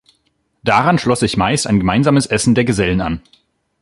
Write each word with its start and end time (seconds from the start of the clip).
Daran 0.63 0.97
schloss 0.97 1.19
sich 1.19 1.37
meist 1.37 1.67
ein 1.67 1.77
gemeinsames 1.77 2.25
Essen 2.25 2.55
der 2.55 2.65
Gesellen 2.65 3.01
an. 3.01 3.21